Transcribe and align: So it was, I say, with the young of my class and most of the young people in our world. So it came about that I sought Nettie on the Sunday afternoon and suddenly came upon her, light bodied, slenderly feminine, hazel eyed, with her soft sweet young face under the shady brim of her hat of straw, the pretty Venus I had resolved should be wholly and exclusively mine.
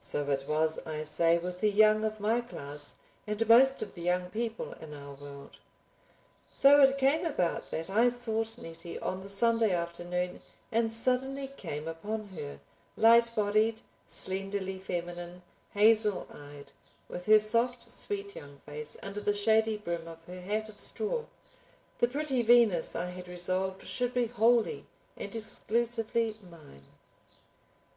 So 0.00 0.28
it 0.30 0.48
was, 0.48 0.80
I 0.84 1.04
say, 1.04 1.38
with 1.38 1.60
the 1.60 1.70
young 1.70 2.02
of 2.04 2.18
my 2.18 2.40
class 2.40 2.96
and 3.28 3.48
most 3.48 3.80
of 3.80 3.94
the 3.94 4.02
young 4.02 4.28
people 4.28 4.72
in 4.72 4.92
our 4.92 5.14
world. 5.14 5.58
So 6.52 6.80
it 6.80 6.98
came 6.98 7.24
about 7.24 7.70
that 7.70 7.88
I 7.88 8.10
sought 8.10 8.58
Nettie 8.58 8.98
on 8.98 9.20
the 9.20 9.28
Sunday 9.28 9.70
afternoon 9.70 10.42
and 10.72 10.92
suddenly 10.92 11.46
came 11.46 11.86
upon 11.86 12.30
her, 12.30 12.58
light 12.96 13.30
bodied, 13.36 13.82
slenderly 14.08 14.80
feminine, 14.80 15.42
hazel 15.74 16.26
eyed, 16.34 16.72
with 17.06 17.26
her 17.26 17.38
soft 17.38 17.88
sweet 17.88 18.34
young 18.34 18.58
face 18.66 18.96
under 19.00 19.20
the 19.20 19.32
shady 19.32 19.76
brim 19.76 20.08
of 20.08 20.24
her 20.24 20.40
hat 20.40 20.68
of 20.68 20.80
straw, 20.80 21.22
the 21.98 22.08
pretty 22.08 22.42
Venus 22.42 22.96
I 22.96 23.10
had 23.10 23.28
resolved 23.28 23.86
should 23.86 24.12
be 24.12 24.26
wholly 24.26 24.86
and 25.16 25.36
exclusively 25.36 26.36
mine. 26.42 26.86